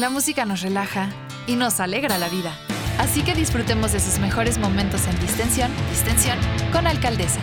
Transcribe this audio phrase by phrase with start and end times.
[0.00, 1.08] La música nos relaja
[1.46, 2.52] y nos alegra la vida.
[2.98, 6.36] Así que disfrutemos de sus mejores momentos en distensión, distensión
[6.72, 7.40] con Alcaldesa.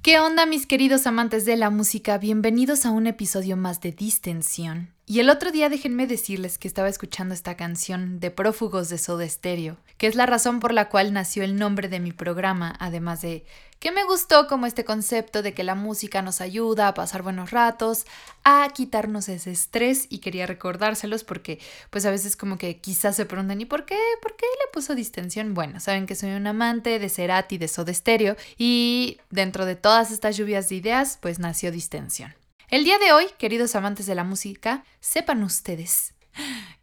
[0.00, 2.16] ¿Qué onda mis queridos amantes de la música?
[2.16, 4.94] Bienvenidos a un episodio más de Distensión.
[5.10, 9.28] Y el otro día déjenme decirles que estaba escuchando esta canción de Prófugos de Soda
[9.28, 13.20] Stereo, que es la razón por la cual nació el nombre de mi programa, además
[13.20, 13.44] de
[13.80, 17.50] que me gustó como este concepto de que la música nos ayuda a pasar buenos
[17.50, 18.06] ratos,
[18.44, 21.58] a quitarnos ese estrés y quería recordárselos porque
[21.90, 23.98] pues a veces como que quizás se preguntan ¿y por qué?
[24.22, 25.54] ¿Por qué le puso distensión?
[25.54, 30.12] Bueno, saben que soy un amante de Cerati, de Soda Stereo y dentro de todas
[30.12, 32.32] estas lluvias de ideas pues nació distensión.
[32.70, 36.14] El día de hoy, queridos amantes de la música, sepan ustedes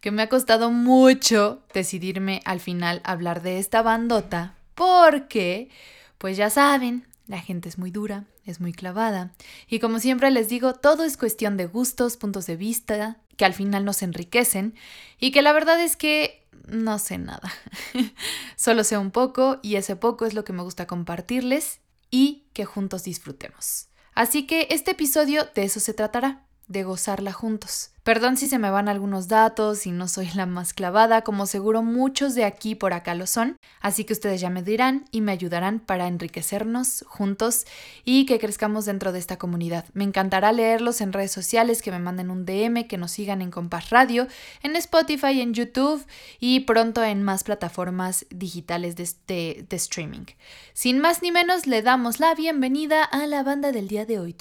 [0.02, 5.70] que me ha costado mucho decidirme al final hablar de esta bandota porque,
[6.18, 9.32] pues ya saben, la gente es muy dura, es muy clavada
[9.66, 13.54] y como siempre les digo, todo es cuestión de gustos, puntos de vista, que al
[13.54, 14.74] final nos enriquecen
[15.18, 17.50] y que la verdad es que no sé nada.
[18.56, 22.66] Solo sé un poco y ese poco es lo que me gusta compartirles y que
[22.66, 23.88] juntos disfrutemos.
[24.18, 27.90] Así que este episodio de eso se tratará, de gozarla juntos.
[28.08, 31.82] Perdón si se me van algunos datos y no soy la más clavada, como seguro
[31.82, 35.32] muchos de aquí por acá lo son, así que ustedes ya me dirán y me
[35.32, 37.66] ayudarán para enriquecernos juntos
[38.06, 39.84] y que crezcamos dentro de esta comunidad.
[39.92, 43.50] Me encantará leerlos en redes sociales, que me manden un DM, que nos sigan en
[43.50, 44.26] Compás Radio,
[44.62, 46.02] en Spotify, en YouTube
[46.40, 50.24] y pronto en más plataformas digitales de, de streaming.
[50.72, 54.34] Sin más ni menos, le damos la bienvenida a la banda del día de hoy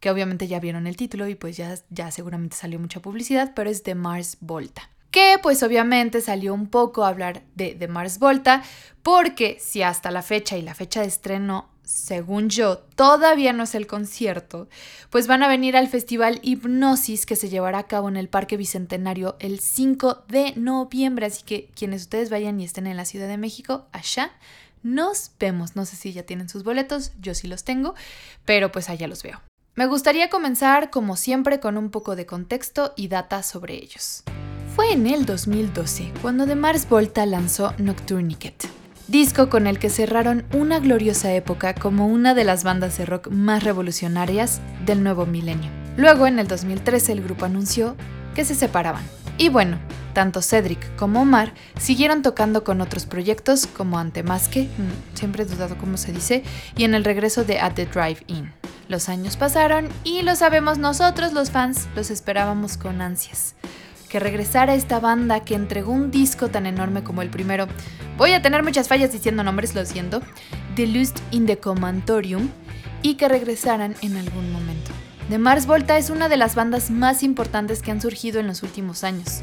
[0.00, 3.70] que obviamente ya vieron el título y pues ya, ya seguramente salió mucha publicidad, pero
[3.70, 4.90] es de Mars Volta.
[5.10, 8.62] Que pues obviamente salió un poco a hablar de, de Mars Volta,
[9.02, 13.74] porque si hasta la fecha y la fecha de estreno según yo, todavía no es
[13.74, 14.68] el concierto,
[15.10, 18.56] pues van a venir al festival Hipnosis que se llevará a cabo en el Parque
[18.56, 21.26] Bicentenario el 5 de noviembre.
[21.26, 24.30] Así que quienes ustedes vayan y estén en la Ciudad de México, allá
[24.82, 25.74] nos vemos.
[25.74, 27.94] No sé si ya tienen sus boletos, yo sí los tengo,
[28.44, 29.40] pero pues allá los veo.
[29.80, 34.24] Me gustaría comenzar, como siempre, con un poco de contexto y data sobre ellos.
[34.76, 38.68] Fue en el 2012 cuando The Mars Volta lanzó Nocturniquet,
[39.08, 43.28] disco con el que cerraron una gloriosa época como una de las bandas de rock
[43.28, 45.70] más revolucionarias del nuevo milenio.
[45.96, 47.96] Luego, en el 2013, el grupo anunció
[48.34, 49.04] que se separaban.
[49.38, 49.78] Y bueno,
[50.12, 55.78] tanto Cedric como Omar siguieron tocando con otros proyectos como Antemasque, mm, siempre he dudado
[55.78, 56.42] cómo se dice,
[56.76, 58.59] y en el regreso de At the Drive-In.
[58.90, 63.54] Los años pasaron y lo sabemos nosotros los fans, los esperábamos con ansias.
[64.08, 67.68] Que regresara esta banda que entregó un disco tan enorme como el primero.
[68.16, 70.22] Voy a tener muchas fallas diciendo nombres, lo siento.
[70.74, 72.50] The Lust in the Comantorium.
[73.00, 74.90] Y que regresaran en algún momento.
[75.28, 78.64] The Mars Volta es una de las bandas más importantes que han surgido en los
[78.64, 79.42] últimos años.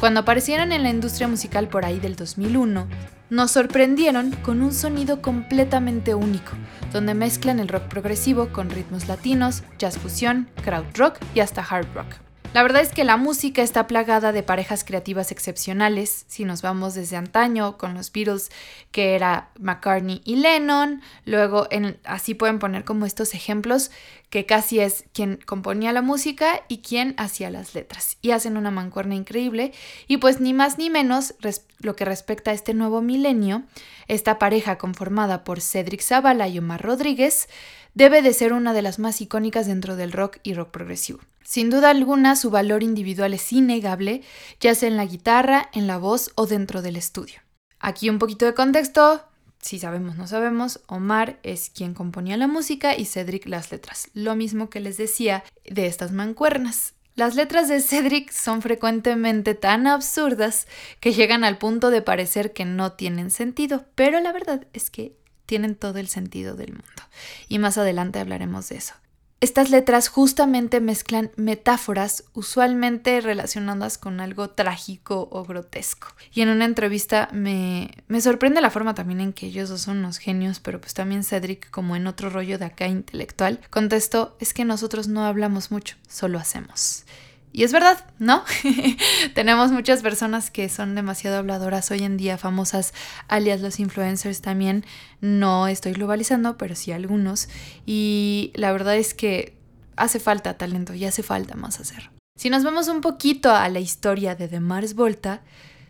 [0.00, 2.86] Cuando aparecieron en la industria musical por ahí del 2001,
[3.30, 6.52] nos sorprendieron con un sonido completamente único,
[6.92, 11.86] donde mezclan el rock progresivo con ritmos latinos, jazz fusión, crowd rock y hasta hard
[11.94, 12.25] rock.
[12.56, 16.94] La verdad es que la música está plagada de parejas creativas excepcionales, si nos vamos
[16.94, 18.50] desde antaño con los Beatles,
[18.92, 21.68] que era McCartney y Lennon, luego
[22.04, 23.90] así pueden poner como estos ejemplos,
[24.30, 28.70] que casi es quien componía la música y quien hacía las letras, y hacen una
[28.70, 29.74] mancuerna increíble,
[30.08, 31.34] y pues ni más ni menos
[31.80, 33.64] lo que respecta a este nuevo milenio,
[34.08, 37.50] esta pareja conformada por Cedric Zavala y Omar Rodríguez,
[37.92, 41.20] debe de ser una de las más icónicas dentro del rock y rock progresivo.
[41.46, 44.22] Sin duda alguna, su valor individual es innegable,
[44.58, 47.40] ya sea en la guitarra, en la voz o dentro del estudio.
[47.78, 49.22] Aquí un poquito de contexto,
[49.60, 54.34] si sabemos no sabemos, Omar es quien componía la música y Cedric las letras, lo
[54.34, 56.94] mismo que les decía de estas mancuernas.
[57.14, 60.66] Las letras de Cedric son frecuentemente tan absurdas
[60.98, 65.16] que llegan al punto de parecer que no tienen sentido, pero la verdad es que
[65.46, 67.02] tienen todo el sentido del mundo.
[67.48, 68.94] Y más adelante hablaremos de eso.
[69.38, 76.08] Estas letras justamente mezclan metáforas usualmente relacionadas con algo trágico o grotesco.
[76.32, 79.98] Y en una entrevista me, me sorprende la forma también en que ellos dos son
[79.98, 84.54] unos genios, pero pues también Cedric, como en otro rollo de acá intelectual, contestó, es
[84.54, 87.04] que nosotros no hablamos mucho, solo hacemos.
[87.52, 88.44] Y es verdad, ¿no?
[89.34, 92.92] Tenemos muchas personas que son demasiado habladoras hoy en día, famosas,
[93.28, 94.84] alias los influencers también.
[95.20, 97.48] No estoy globalizando, pero sí algunos.
[97.86, 99.56] Y la verdad es que
[99.96, 102.10] hace falta talento y hace falta más hacer.
[102.38, 105.40] Si nos vamos un poquito a la historia de The Mars Volta,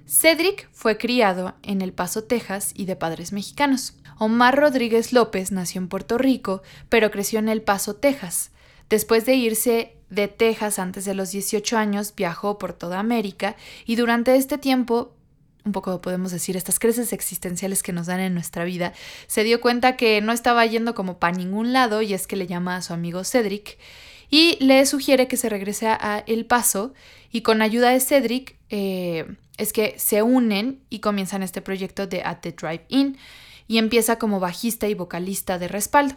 [0.07, 3.95] Cedric fue criado en El Paso, Texas y de padres mexicanos.
[4.19, 8.53] Omar Rodríguez López nació en Puerto Rico, pero creció en El Paso, Texas
[8.89, 13.97] Después de irse de Texas antes de los 18 años, viajó por toda América y
[13.97, 15.13] durante este tiempo
[15.67, 18.93] un poco podemos decir, estas creces existenciales que nos dan en nuestra vida,
[19.27, 22.47] se dio cuenta que no estaba yendo como para ningún lado y es que le
[22.47, 23.77] llama a su amigo Cedric
[24.31, 26.95] y le sugiere que se regrese a El Paso
[27.33, 32.23] y con ayuda de Cedric eh, es que se unen y comienzan este proyecto de
[32.23, 33.19] At the Drive-In
[33.67, 36.15] y empieza como bajista y vocalista de respaldo.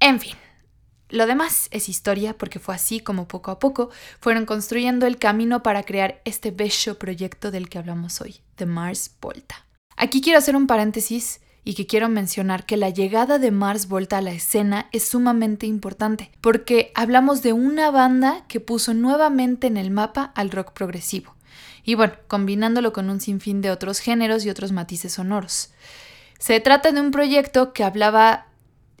[0.00, 0.34] En fin,
[1.10, 3.90] lo demás es historia porque fue así como poco a poco
[4.20, 9.10] fueron construyendo el camino para crear este bello proyecto del que hablamos hoy, The Mars
[9.20, 9.66] Volta.
[9.96, 14.18] Aquí quiero hacer un paréntesis y que quiero mencionar que la llegada de Mars Volta
[14.18, 19.76] a la escena es sumamente importante porque hablamos de una banda que puso nuevamente en
[19.76, 21.34] el mapa al rock progresivo
[21.84, 25.70] y bueno, combinándolo con un sinfín de otros géneros y otros matices sonoros.
[26.38, 28.47] Se trata de un proyecto que hablaba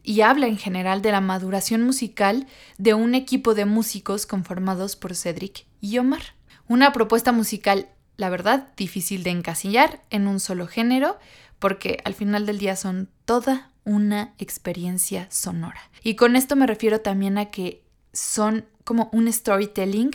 [0.02, 2.46] y habla en general de la maduración musical
[2.78, 6.22] de un equipo de músicos conformados por Cedric y Omar.
[6.68, 11.18] Una propuesta musical, la verdad, difícil de encasillar en un solo género,
[11.58, 15.80] porque al final del día son toda una experiencia sonora.
[16.02, 20.10] Y con esto me refiero también a que son como un storytelling,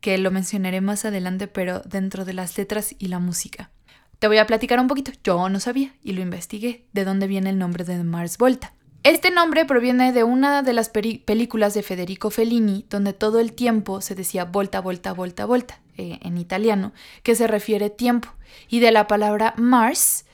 [0.00, 3.70] que lo mencionaré más adelante, pero dentro de las letras y la música.
[4.18, 5.12] Te voy a platicar un poquito.
[5.24, 8.72] Yo no sabía y lo investigué de dónde viene el nombre de Mars Volta.
[9.04, 14.00] Este nombre proviene de una de las películas de Federico Fellini, donde todo el tiempo
[14.00, 16.92] se decía volta, volta, volta, volta, eh, en italiano,
[17.24, 18.28] que se refiere tiempo,
[18.68, 20.24] y de la palabra Mars,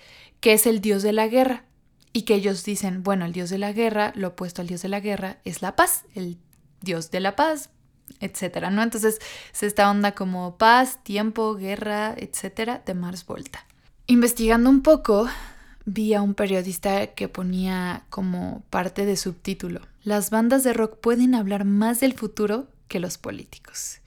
[0.41, 1.65] que es el dios de la guerra,
[2.12, 4.88] y que ellos dicen, bueno, el dios de la guerra, lo opuesto al dios de
[4.88, 6.37] la guerra, es la paz, el
[6.82, 7.71] dios de la paz,
[8.21, 8.82] etcétera, ¿no?
[8.82, 9.19] Entonces,
[9.53, 13.67] se esta onda como paz, tiempo, guerra, etcétera, de Mars Volta.
[14.06, 15.26] Investigando un poco,
[15.93, 21.35] vi a un periodista que ponía como parte de subtítulo, las bandas de rock pueden
[21.35, 24.00] hablar más del futuro que los políticos.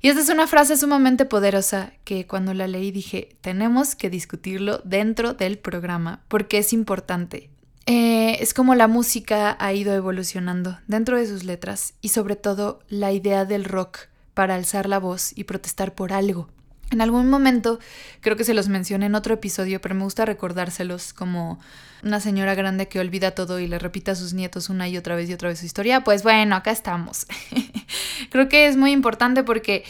[0.00, 4.80] Y esta es una frase sumamente poderosa que cuando la leí dije, tenemos que discutirlo
[4.84, 7.50] dentro del programa porque es importante.
[7.86, 12.80] Eh, es como la música ha ido evolucionando dentro de sus letras y sobre todo
[12.88, 16.48] la idea del rock para alzar la voz y protestar por algo.
[16.90, 17.80] En algún momento,
[18.20, 21.58] creo que se los mencioné en otro episodio, pero me gusta recordárselos como
[22.04, 25.16] una señora grande que olvida todo y le repite a sus nietos una y otra
[25.16, 26.04] vez y otra vez su historia.
[26.04, 27.26] Pues bueno, acá estamos.
[28.30, 29.84] creo que es muy importante porque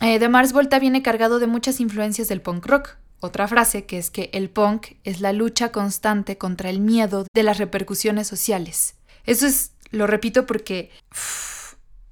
[0.00, 2.96] eh, de Mars Volta viene cargado de muchas influencias del punk rock.
[3.20, 7.42] Otra frase que es que el punk es la lucha constante contra el miedo de
[7.42, 8.94] las repercusiones sociales.
[9.24, 10.90] Eso es, lo repito porque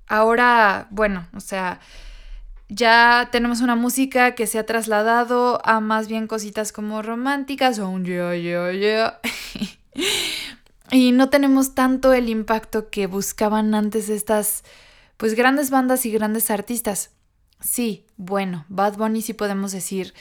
[0.08, 1.81] ahora, bueno, o sea,
[2.68, 7.88] ya tenemos una música que se ha trasladado a más bien cositas como románticas o
[7.88, 9.12] un yo, yo, yo.
[10.90, 14.64] y no tenemos tanto el impacto que buscaban antes estas
[15.16, 17.10] pues grandes bandas y grandes artistas.
[17.60, 20.12] Sí, bueno, Bad Bunny sí podemos decir,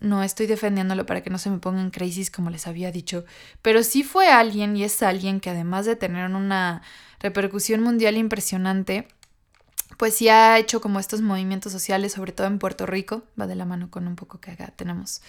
[0.00, 3.24] no estoy defendiéndolo para que no se me pongan crisis como les había dicho,
[3.62, 6.82] pero sí fue alguien y es alguien que además de tener una
[7.18, 9.08] repercusión mundial impresionante,
[9.96, 13.56] pues sí ha hecho como estos movimientos sociales, sobre todo en Puerto Rico, va de
[13.56, 15.22] la mano con un poco que acá tenemos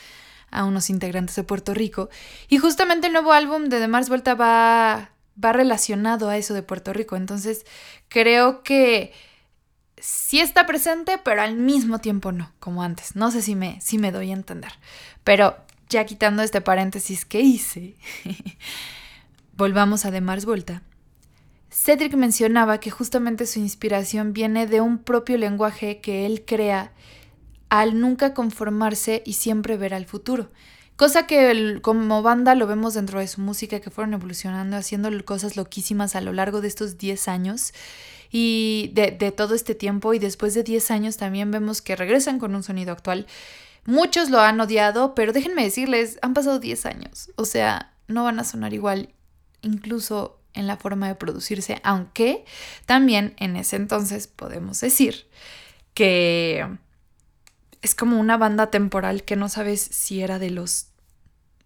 [0.52, 2.10] a unos integrantes de Puerto Rico.
[2.48, 5.12] Y justamente el nuevo álbum de The Mars Volta va,
[5.44, 7.16] va relacionado a eso de Puerto Rico.
[7.16, 7.66] Entonces
[8.10, 9.14] creo que
[9.98, 13.16] sí está presente, pero al mismo tiempo no, como antes.
[13.16, 14.74] No sé si me, si me doy a entender.
[15.24, 15.56] Pero
[15.90, 17.96] ya quitando este paréntesis que hice,
[19.54, 20.82] volvamos a The Mars Volta.
[21.72, 26.92] Cedric mencionaba que justamente su inspiración viene de un propio lenguaje que él crea
[27.70, 30.50] al nunca conformarse y siempre ver al futuro.
[30.96, 35.56] Cosa que como banda lo vemos dentro de su música que fueron evolucionando, haciendo cosas
[35.56, 37.74] loquísimas a lo largo de estos 10 años
[38.32, 42.54] y de, todo este tiempo y después de 10 años también vemos que regresan con
[42.54, 43.28] un sonido actual.
[43.86, 48.40] Muchos lo han odiado, pero déjenme decirles, han pasado 10 años, o sea, no van
[48.40, 49.14] a sonar igual.
[49.62, 52.46] Incluso en la forma de producirse, aunque
[52.86, 55.28] también en ese entonces podemos decir
[55.94, 56.66] que
[57.82, 60.88] es como una banda temporal que no sabes si era de los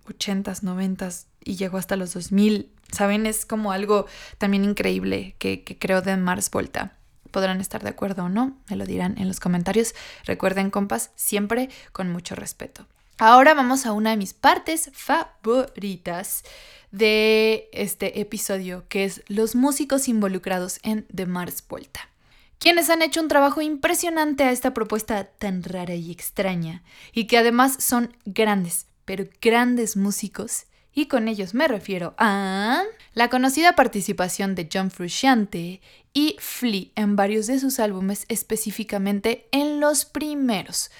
[0.08, 2.72] 80s, 90s y llegó hasta los 2000.
[2.92, 4.06] Saben, es como algo
[4.38, 6.98] también increíble que, que creo de Mars Volta.
[7.32, 9.96] Podrán estar de acuerdo o no, me lo dirán en los comentarios.
[10.26, 12.86] Recuerden, compas, siempre con mucho respeto.
[13.20, 16.44] Ahora vamos a una de mis partes favoritas
[16.92, 22.10] de este episodio, que es los músicos involucrados en The Mars Volta,
[22.58, 26.82] quienes han hecho un trabajo impresionante a esta propuesta tan rara y extraña,
[27.14, 30.66] y que además son grandes, pero grandes músicos
[30.96, 35.82] y con ellos me refiero a la conocida participación de John Frusciante
[36.14, 40.92] y Flea en varios de sus álbumes, específicamente en los primeros.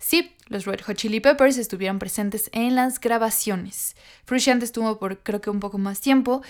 [0.00, 3.94] Sí, los Red Hot Chili Peppers estuvieron presentes en las grabaciones.
[4.24, 6.42] Frusciante estuvo por creo que un poco más tiempo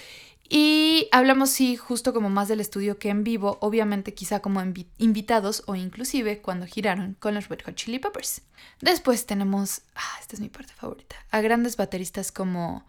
[0.49, 4.61] y hablamos, sí, justo como más del estudio que en vivo, obviamente quizá como
[4.99, 8.43] invitados o inclusive cuando giraron con los Red Hot Chili Peppers.
[8.81, 12.85] Después tenemos, ah, esta es mi parte favorita, a grandes bateristas como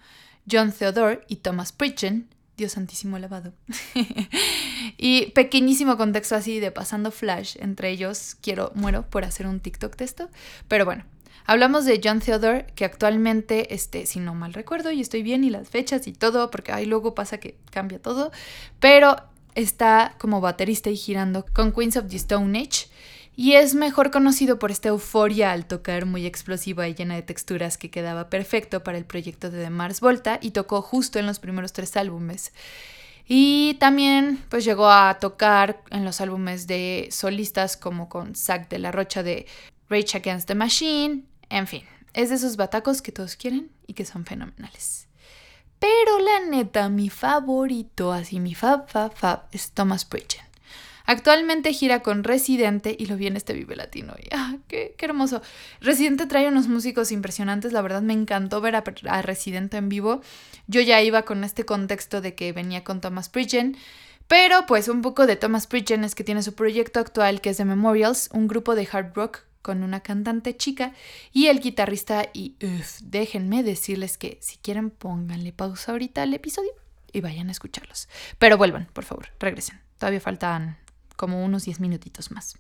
[0.50, 2.26] John Theodore y Thomas Pritchett,
[2.62, 3.54] Dios santísimo lavado.
[4.98, 9.96] y pequeñísimo contexto así de pasando flash entre ellos, quiero, muero por hacer un TikTok
[9.98, 10.30] de esto,
[10.68, 11.04] pero bueno,
[11.48, 15.50] Hablamos de John Theodore, que actualmente, este, si no mal recuerdo, y estoy bien, y
[15.50, 18.32] las fechas y todo, porque ahí luego pasa que cambia todo,
[18.80, 19.16] pero
[19.56, 22.90] está como baterista y girando con Queens of the Stone Age.
[23.36, 27.78] Y es mejor conocido por esta euforia al tocar muy explosiva y llena de texturas
[27.78, 31.40] que quedaba perfecto para el proyecto de The Mars Volta y tocó justo en los
[31.40, 32.52] primeros tres álbumes.
[33.28, 38.80] Y también pues llegó a tocar en los álbumes de solistas como con Zack de
[38.80, 39.46] la Rocha de
[39.90, 41.84] Rage Against the Machine, en fin,
[42.14, 45.08] es de esos batacos que todos quieren y que son fenomenales.
[45.80, 50.51] Pero la neta, mi favorito, así mi fab, fab, fab, es Thomas Pritchett.
[51.06, 54.14] Actualmente gira con Residente y lo vi en este Vive Latino.
[54.22, 55.42] Y, ah, qué, hermoso.
[55.80, 57.74] Residente trae unos músicos impresionantes.
[57.74, 60.22] La verdad me encantó ver a, Residente en vivo.
[60.68, 63.76] Yo ya iba con este contexto de que venía con Thomas Pritchett.
[64.28, 67.58] Pero pues un poco de Thomas Pritchett es que tiene su proyecto actual que es
[67.58, 70.94] The Memorials, un grupo de hard rock con una cantante chica
[71.32, 72.56] y el guitarrista y
[73.04, 76.72] déjenme decirles que si quieren pónganle pausa ahorita al episodio
[77.12, 78.08] y vayan a escucharlos.
[78.40, 79.82] Pero vuelvan, por favor, regresen.
[79.98, 80.78] Todavía faltan
[81.22, 82.56] como unos 10 minutitos más.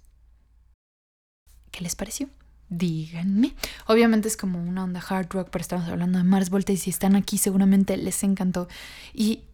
[1.72, 2.30] ¿Qué les pareció?
[2.70, 3.56] Díganme.
[3.88, 6.92] Obviamente es como una onda hard rock, pero estamos hablando de Mars Volta y si
[6.92, 8.68] están aquí seguramente les encantó
[9.16, 9.46] y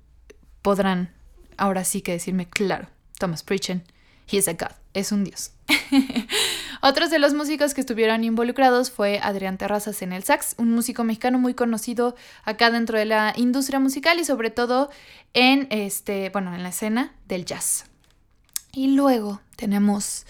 [0.61, 1.13] podrán
[1.55, 3.81] ahora sí que decirme, claro, Thomas Pritchett,
[4.29, 5.51] he is a god, es un dios.
[6.81, 11.05] Otros de los músicos que estuvieron involucrados fue Adrián Terrazas en el sax, un músico
[11.05, 14.89] mexicano muy conocido acá dentro de la industria musical y sobre todo
[15.33, 17.85] en este, bueno, en la escena del jazz.
[18.77, 20.27] Y luego tenemos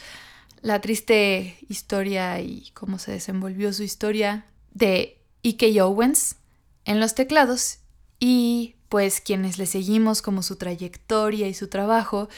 [0.61, 6.37] la triste historia y cómo se desenvolvió su historia de Ike Owens
[6.85, 7.79] en los teclados
[8.21, 12.29] y pues quienes le seguimos como su trayectoria y su trabajo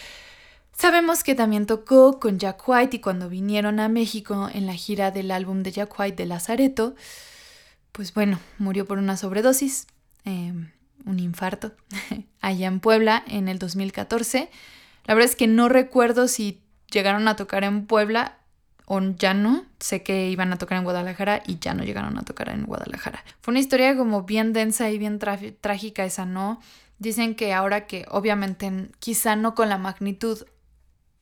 [0.76, 5.12] Sabemos que también tocó con Jack White y cuando vinieron a México en la gira
[5.12, 6.96] del álbum de Jack White de Lazareto,
[7.92, 9.86] pues bueno, murió por una sobredosis,
[10.24, 10.72] em,
[11.06, 11.74] un infarto,
[12.42, 14.50] allá en Puebla en el 2014.
[15.10, 16.62] La verdad es que no recuerdo si
[16.92, 18.38] llegaron a tocar en Puebla
[18.86, 19.66] o ya no.
[19.80, 23.24] Sé que iban a tocar en Guadalajara y ya no llegaron a tocar en Guadalajara.
[23.42, 26.62] Fue una historia como bien densa y bien trágica esa, ¿no?
[27.00, 30.46] Dicen que ahora que obviamente quizá no con la magnitud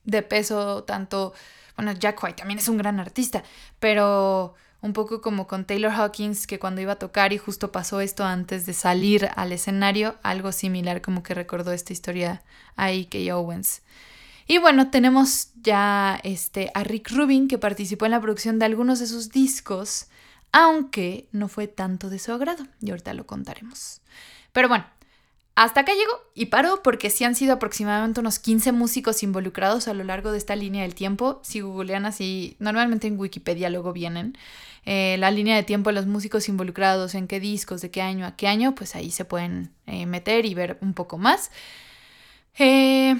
[0.04, 1.32] de peso, tanto,
[1.74, 3.42] bueno, Jack White también es un gran artista,
[3.78, 8.00] pero un poco como con Taylor Hawkins, que cuando iba a tocar y justo pasó
[8.00, 12.42] esto antes de salir al escenario, algo similar como que recordó esta historia
[12.76, 13.34] a A.K.
[13.34, 13.82] Owens.
[14.46, 18.98] Y bueno, tenemos ya este, a Rick Rubin, que participó en la producción de algunos
[18.98, 20.06] de sus discos,
[20.52, 24.00] aunque no fue tanto de su agrado, y ahorita lo contaremos.
[24.52, 24.86] Pero bueno,
[25.60, 29.92] hasta acá llegó y paró porque sí han sido aproximadamente unos 15 músicos involucrados a
[29.92, 31.40] lo largo de esta línea del tiempo.
[31.42, 34.38] Si googlean así, normalmente en Wikipedia luego vienen
[34.86, 38.24] eh, la línea de tiempo de los músicos involucrados, en qué discos, de qué año
[38.24, 41.50] a qué año, pues ahí se pueden eh, meter y ver un poco más.
[42.60, 43.16] Eh,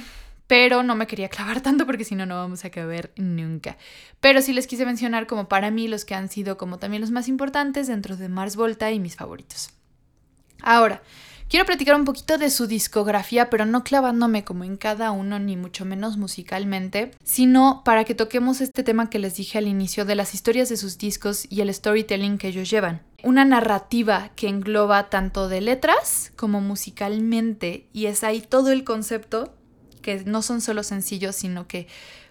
[0.46, 3.76] pero no me quería clavar tanto porque si no, no vamos a caber nunca.
[4.20, 7.10] Pero sí les quise mencionar como para mí los que han sido como también los
[7.10, 9.70] más importantes dentro de Mars Volta y mis favoritos.
[10.62, 11.02] Ahora,
[11.48, 15.56] Quiero platicar un poquito de su discografía, pero no clavándome como en cada uno, ni
[15.56, 20.14] mucho menos musicalmente, sino para que toquemos este tema que les dije al inicio de
[20.14, 23.00] las historias de sus discos y el storytelling que ellos llevan.
[23.22, 29.54] Una narrativa que engloba tanto de letras como musicalmente, y es ahí todo el concepto,
[30.02, 31.86] que no son solo sencillos, sino que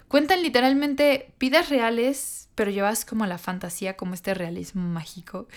[0.06, 5.48] cuentan literalmente vidas reales, pero llevas como la fantasía, como este realismo mágico.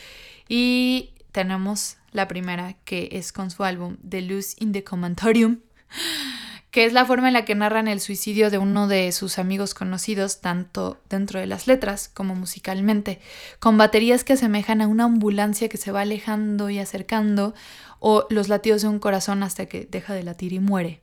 [0.49, 5.59] Y tenemos la primera, que es con su álbum The Luz in the Commentorium,
[6.71, 9.73] que es la forma en la que narran el suicidio de uno de sus amigos
[9.73, 13.19] conocidos, tanto dentro de las letras como musicalmente,
[13.59, 17.53] con baterías que asemejan a una ambulancia que se va alejando y acercando,
[17.99, 21.01] o los latidos de un corazón hasta que deja de latir y muere.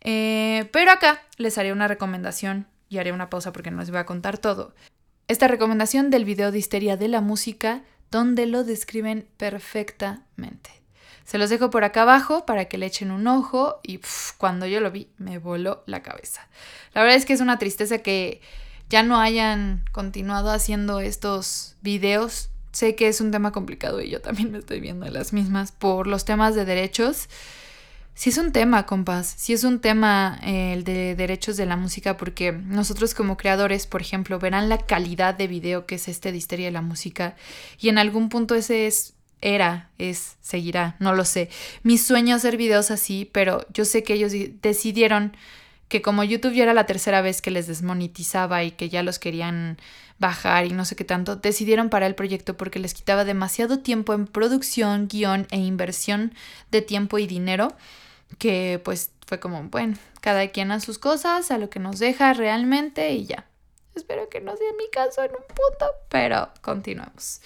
[0.00, 4.00] Eh, pero acá les haré una recomendación y haré una pausa porque no les voy
[4.00, 4.74] a contar todo.
[5.28, 7.82] Esta recomendación del video de histeria de la música
[8.14, 10.70] donde lo describen perfectamente.
[11.24, 13.98] Se los dejo por acá abajo para que le echen un ojo y
[14.38, 16.46] cuando yo lo vi me voló la cabeza.
[16.94, 18.40] La verdad es que es una tristeza que
[18.88, 22.50] ya no hayan continuado haciendo estos videos.
[22.70, 26.06] Sé que es un tema complicado y yo también me estoy viendo las mismas por
[26.06, 27.28] los temas de derechos.
[28.14, 31.76] Sí es un tema, compas, sí es un tema eh, el de derechos de la
[31.76, 36.30] música porque nosotros como creadores, por ejemplo, verán la calidad de video que es este
[36.30, 37.34] de Histeria de la Música
[37.80, 41.50] y en algún punto ese es, era, es, seguirá, no lo sé.
[41.82, 45.36] Mi sueño hacer videos así, pero yo sé que ellos decidieron
[45.88, 49.18] que como YouTube ya era la tercera vez que les desmonetizaba y que ya los
[49.18, 49.76] querían
[50.18, 54.14] bajar y no sé qué tanto, decidieron parar el proyecto porque les quitaba demasiado tiempo
[54.14, 56.32] en producción, guion e inversión
[56.70, 57.74] de tiempo y dinero,
[58.38, 62.32] que pues fue como, bueno, cada quien a sus cosas, a lo que nos deja
[62.32, 63.46] realmente y ya.
[63.94, 67.40] Espero que no sea mi caso en un punto, pero continuamos.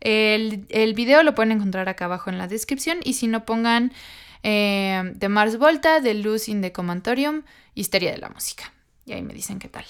[0.00, 3.92] El, el video lo pueden encontrar acá abajo en la descripción y si no pongan
[4.42, 7.42] eh, de Mars Volta, de Luz in the Comantorium,
[7.74, 8.72] Histeria de la Música.
[9.06, 9.84] Y ahí me dicen qué tal.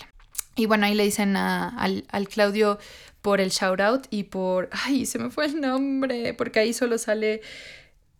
[0.54, 2.78] Y bueno, ahí le dicen al, Claudio
[3.22, 4.68] por el shout out y por.
[4.72, 7.40] Ay, se me fue el nombre, porque ahí solo sale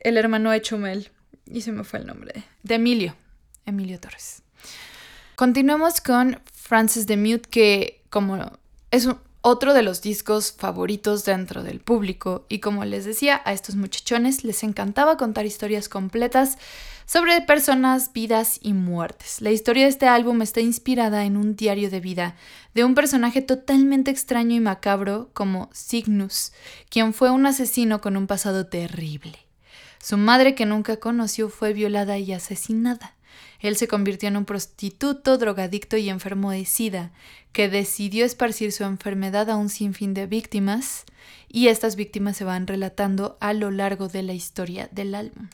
[0.01, 1.11] el hermano de Chumel.
[1.53, 2.45] Y se me fue el nombre.
[2.63, 3.15] De Emilio.
[3.67, 4.43] Emilio Torres.
[5.37, 8.59] Continuemos con Francis de Mute, que como
[8.91, 9.09] es
[9.43, 14.45] otro de los discos favoritos dentro del público y como les decía, a estos muchachones
[14.45, 16.59] les encantaba contar historias completas
[17.07, 19.41] sobre personas, vidas y muertes.
[19.41, 22.37] La historia de este álbum está inspirada en un diario de vida
[22.73, 26.53] de un personaje totalmente extraño y macabro como Cygnus,
[26.89, 29.52] quien fue un asesino con un pasado terrible.
[30.03, 33.15] Su madre que nunca conoció fue violada y asesinada.
[33.61, 37.13] Él se convirtió en un prostituto, drogadicto y enfermo de SIDA,
[37.53, 41.05] que decidió esparcir su enfermedad a un sinfín de víctimas,
[41.47, 45.51] y estas víctimas se van relatando a lo largo de la historia del álbum.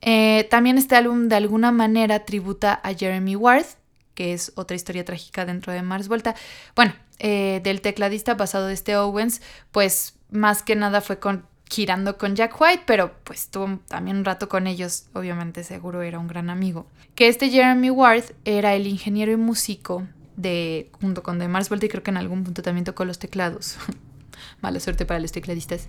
[0.00, 3.66] Eh, también este álbum de alguna manera tributa a Jeremy Ward,
[4.14, 6.34] que es otra historia trágica dentro de Mars Volta.
[6.74, 12.18] Bueno, eh, del tecladista pasado de este Owens, pues más que nada fue con girando
[12.18, 16.26] con Jack White, pero pues tuvo también un rato con ellos, obviamente seguro era un
[16.26, 16.86] gran amigo.
[17.14, 20.06] Que este Jeremy Ward era el ingeniero y músico
[20.36, 23.18] de, junto con The Mars Volta y creo que en algún punto también tocó los
[23.18, 23.76] teclados.
[24.60, 25.86] Mala suerte para los tecladistas.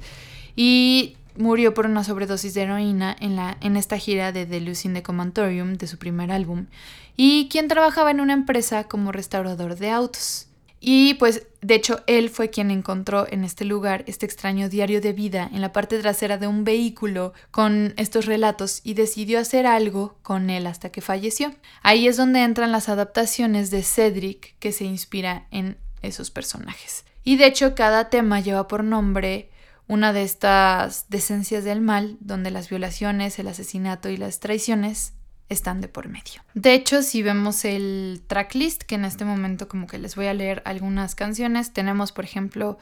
[0.55, 4.93] Y murió por una sobredosis de heroína en, la, en esta gira de The in
[4.93, 6.67] the Comantorium de su primer álbum,
[7.15, 10.47] y quien trabajaba en una empresa como restaurador de autos.
[10.83, 15.13] Y pues de hecho él fue quien encontró en este lugar este extraño diario de
[15.13, 20.17] vida en la parte trasera de un vehículo con estos relatos y decidió hacer algo
[20.23, 21.53] con él hasta que falleció.
[21.83, 27.05] Ahí es donde entran las adaptaciones de Cedric que se inspira en esos personajes.
[27.23, 29.51] Y de hecho cada tema lleva por nombre
[29.87, 35.13] una de estas decencias del mal, donde las violaciones, el asesinato y las traiciones
[35.51, 36.41] están de por medio.
[36.53, 40.33] De hecho, si vemos el tracklist, que en este momento como que les voy a
[40.33, 42.77] leer algunas canciones, tenemos por ejemplo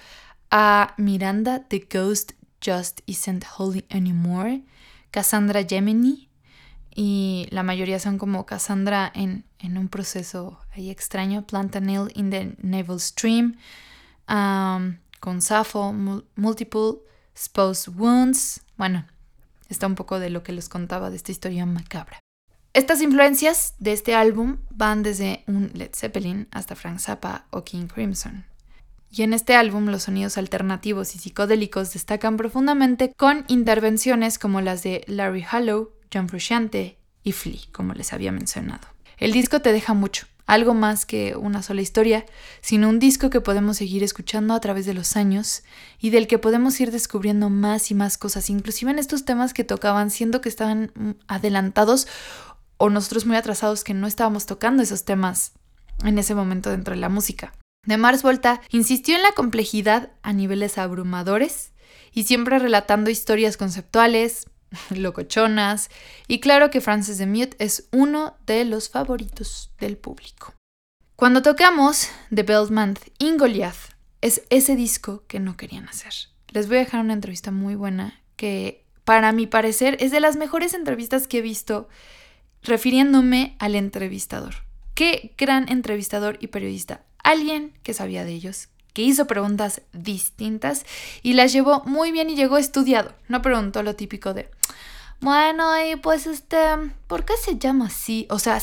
[0.51, 4.63] a Miranda, The Ghost Just Isn't Holy Anymore,
[5.11, 6.29] Cassandra Gemini,
[6.93, 12.55] y la mayoría son como Cassandra en, en un proceso ahí extraño, Plantanil in the
[12.61, 13.57] Naval Stream,
[14.27, 15.93] um, con Sappho,
[16.35, 16.99] Multiple
[17.33, 19.05] Exposed Wounds, bueno,
[19.69, 22.19] está un poco de lo que les contaba de esta historia macabra.
[22.73, 27.87] Estas influencias de este álbum van desde un Led Zeppelin hasta Frank Zappa o King
[27.87, 28.45] Crimson.
[29.11, 34.83] Y en este álbum los sonidos alternativos y psicodélicos destacan profundamente con intervenciones como las
[34.83, 38.87] de Larry Hallow, John Frusciante y Flea, como les había mencionado.
[39.17, 42.25] El disco te deja mucho, algo más que una sola historia,
[42.61, 45.63] sino un disco que podemos seguir escuchando a través de los años
[45.99, 49.63] y del que podemos ir descubriendo más y más cosas, inclusive en estos temas que
[49.63, 52.07] tocaban, siendo que estaban mm, adelantados
[52.79, 55.51] o nosotros muy atrasados que no estábamos tocando esos temas
[56.03, 57.53] en ese momento dentro de la música.
[57.85, 61.73] De Mars Volta insistió en la complejidad a niveles abrumadores
[62.13, 64.47] y siempre relatando historias conceptuales,
[64.89, 65.89] locochonas,
[66.27, 70.53] y claro que Francis de Mute es uno de los favoritos del público.
[71.15, 76.13] Cuando tocamos The Month in Goliath, es ese disco que no querían hacer.
[76.47, 80.37] Les voy a dejar una entrevista muy buena que para mi parecer es de las
[80.37, 81.89] mejores entrevistas que he visto
[82.63, 84.55] refiriéndome al entrevistador.
[84.95, 87.01] Qué gran entrevistador y periodista.
[87.23, 90.85] Alguien que sabía de ellos, que hizo preguntas distintas
[91.21, 93.13] y las llevó muy bien y llegó estudiado.
[93.27, 94.49] No preguntó lo típico de,
[95.21, 96.57] bueno, y pues este,
[97.07, 98.27] ¿por qué se llama así?
[98.29, 98.61] O sea,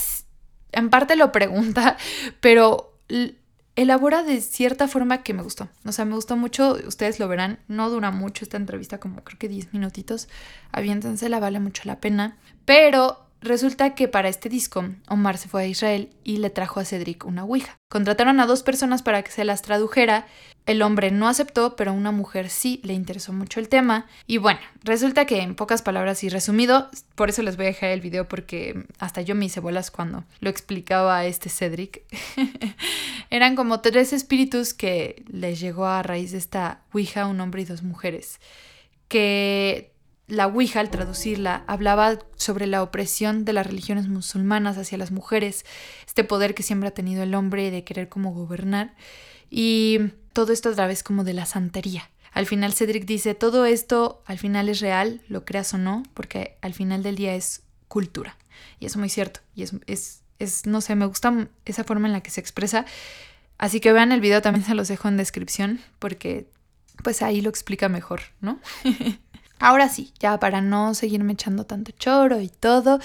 [0.72, 1.96] en parte lo pregunta,
[2.40, 2.98] pero
[3.76, 5.68] elabora de cierta forma que me gustó.
[5.84, 9.38] O sea, me gustó mucho, ustedes lo verán, no dura mucho esta entrevista, como creo
[9.38, 10.28] que 10 minutitos.
[10.72, 12.38] la vale mucho la pena.
[12.64, 16.84] Pero Resulta que para este disco, Omar se fue a Israel y le trajo a
[16.84, 17.76] Cedric una Ouija.
[17.88, 20.26] Contrataron a dos personas para que se las tradujera.
[20.64, 24.06] El hombre no aceptó, pero una mujer sí le interesó mucho el tema.
[24.26, 27.90] Y bueno, resulta que en pocas palabras y resumido, por eso les voy a dejar
[27.90, 32.02] el video porque hasta yo me hice bolas cuando lo explicaba a este Cedric.
[33.30, 37.66] Eran como tres espíritus que les llegó a raíz de esta Ouija, un hombre y
[37.66, 38.40] dos mujeres.
[39.08, 39.95] Que
[40.28, 45.64] la Ouija, al traducirla, hablaba sobre la opresión de las religiones musulmanas hacia las mujeres,
[46.06, 48.94] este poder que siempre ha tenido el hombre de querer como gobernar,
[49.50, 49.98] y
[50.32, 52.10] todo esto a través como de la santería.
[52.32, 56.58] Al final Cedric dice, todo esto al final es real, lo creas o no, porque
[56.60, 58.36] al final del día es cultura.
[58.78, 62.12] Y es muy cierto, y es, es, es no sé, me gusta esa forma en
[62.12, 62.84] la que se expresa.
[63.58, 66.50] Así que vean el video, también se los dejo en descripción, porque
[67.02, 68.60] pues ahí lo explica mejor, ¿no?
[69.58, 73.00] Ahora sí, ya para no seguirme echando tanto choro y todo.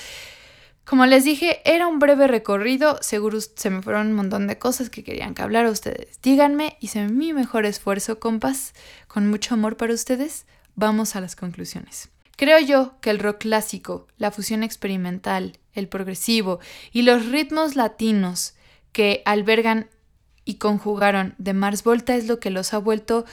[0.83, 4.89] Como les dije, era un breve recorrido, seguro se me fueron un montón de cosas
[4.89, 6.19] que querían que hablara ustedes.
[6.21, 8.73] Díganme, hice mi mejor esfuerzo, compas,
[9.07, 10.45] con mucho amor para ustedes.
[10.75, 12.09] Vamos a las conclusiones.
[12.35, 16.59] Creo yo que el rock clásico, la fusión experimental, el progresivo
[16.91, 18.55] y los ritmos latinos
[18.91, 19.87] que albergan
[20.43, 23.25] y conjugaron de Mars Volta es lo que los ha vuelto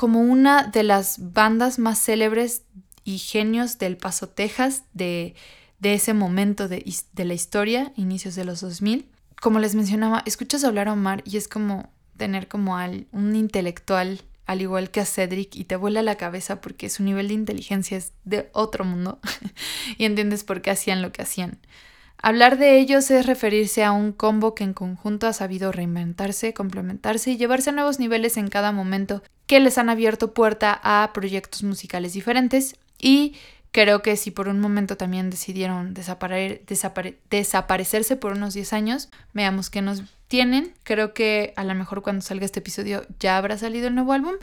[0.00, 2.62] como una de las bandas más célebres
[3.04, 5.34] y genios del Paso, Texas, de,
[5.82, 6.82] ese momento de,
[7.16, 9.10] la historia, inicios de los 2000.
[9.42, 14.22] Como les mencionaba, escuchas hablar a Omar y es como tener como al, un intelectual
[14.46, 17.98] al igual que a Cedric y te vuela la cabeza porque su nivel de inteligencia
[17.98, 19.20] es de otro mundo
[19.98, 21.58] y entiendes por qué hacían lo que hacían.
[22.22, 27.30] Hablar de ellos es referirse a un combo que en conjunto ha sabido reinventarse, complementarse
[27.30, 31.62] y llevarse a nuevos niveles en cada momento que les han abierto puerta a proyectos
[31.62, 33.36] musicales diferentes y
[33.72, 39.80] creo que si por un momento también decidieron desaparecerse por unos 10 años, veamos qué
[39.80, 40.74] nos tienen.
[40.84, 44.34] Creo que a lo mejor cuando salga este episodio ya habrá salido el nuevo álbum.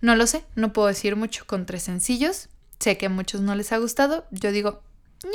[0.00, 2.48] No lo sé, no puedo decir mucho con tres sencillos.
[2.80, 4.26] Sé que a muchos no les ha gustado.
[4.32, 4.82] Yo digo,
[5.22, 5.30] ya,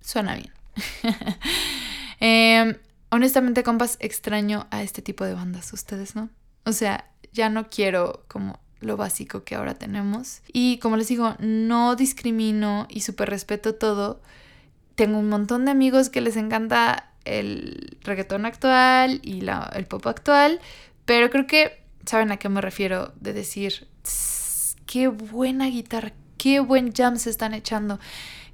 [0.00, 0.57] suena bien.
[2.20, 2.74] Em,
[3.10, 6.30] honestamente, compas, extraño a este tipo de bandas, ustedes, ¿no?
[6.64, 10.42] O sea, ya no quiero como lo básico que ahora tenemos.
[10.52, 14.20] Y como les digo, no discrimino y súper respeto todo.
[14.94, 20.06] Tengo un montón de amigos que les encanta el reggaetón actual y la, el pop
[20.06, 20.60] actual,
[21.04, 23.86] pero creo que saben a qué me refiero de decir,
[24.86, 28.00] qué buena guitarra, qué buen jam se están echando,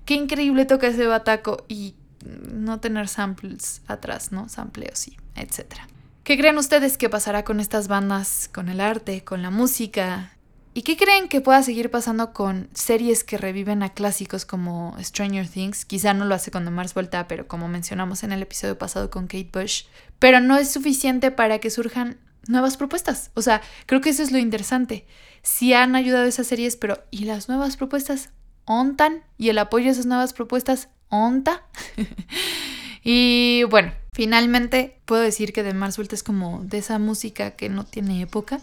[0.04, 4.48] qué increíble toca ese bataco y no tener samples atrás, ¿no?
[4.48, 5.86] Sampleos sí, etcétera.
[6.24, 10.32] ¿Qué creen ustedes que pasará con estas bandas, con el arte, con la música?
[10.76, 15.46] ¿Y qué creen que pueda seguir pasando con series que reviven a clásicos como Stranger
[15.46, 15.84] Things?
[15.84, 16.94] Quizá no lo hace con The Mars
[17.28, 19.84] pero como mencionamos en el episodio pasado con Kate Bush.
[20.18, 23.30] Pero no es suficiente para que surjan nuevas propuestas.
[23.34, 25.06] O sea, creo que eso es lo interesante.
[25.42, 28.30] Sí han ayudado esas series, pero ¿y las nuevas propuestas?
[28.64, 29.22] ¿Ontan?
[29.36, 30.88] ¿Y el apoyo a esas nuevas propuestas?
[31.08, 31.62] ¿Onta?
[33.04, 37.68] y bueno, finalmente puedo decir que The Mars Volta es como de esa música que
[37.68, 38.60] no tiene época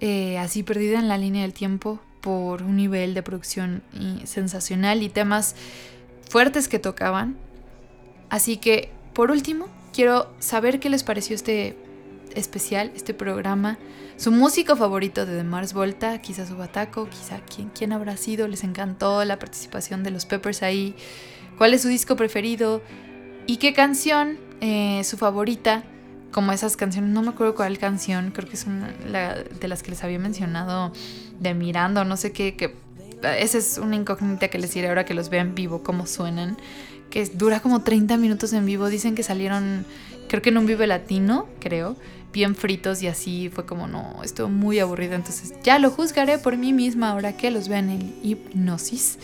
[0.00, 3.82] eh, así perdida en la línea del tiempo por un nivel de producción
[4.24, 5.54] sensacional y temas
[6.28, 7.36] fuertes que tocaban.
[8.30, 11.76] Así que, por último, quiero saber qué les pareció este
[12.34, 13.78] especial, este programa,
[14.16, 18.48] su músico favorito de The Mars Volta, quizá su bataco, quizá quién, quién habrá sido,
[18.48, 20.94] les encantó la participación de los Peppers ahí,
[21.60, 22.80] cuál es su disco preferido
[23.46, 25.84] y qué canción, eh, su favorita
[26.30, 28.88] como esas canciones, no me acuerdo cuál canción, creo que es una
[29.60, 30.90] de las que les había mencionado
[31.38, 32.74] de Mirando, no sé qué, que
[33.38, 36.56] esa es una incógnita que les diré ahora que los vea en vivo, cómo suenan,
[37.10, 39.84] que dura como 30 minutos en vivo, dicen que salieron,
[40.30, 41.94] creo que en un Vive Latino, creo,
[42.32, 46.56] bien fritos y así fue como, no, estuvo muy aburrido, entonces ya lo juzgaré por
[46.56, 49.18] mí misma ahora que los vean en hipnosis.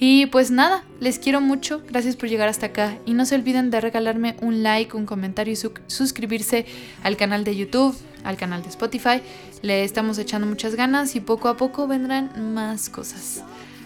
[0.00, 3.70] Y pues nada, les quiero mucho, gracias por llegar hasta acá y no se olviden
[3.70, 5.56] de regalarme un like, un comentario y
[5.88, 6.66] suscribirse
[7.02, 9.20] al canal de YouTube, al canal de Spotify.
[9.62, 13.42] Le estamos echando muchas ganas y poco a poco vendrán más cosas.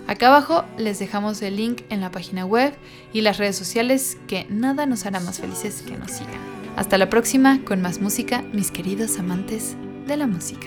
[0.07, 2.75] Acá abajo les dejamos el link en la página web
[3.15, 6.41] y las redes sociales que nada nos hará más felices que nos sigan.
[6.77, 10.67] Hasta la próxima con más música, mis queridos amantes de la música.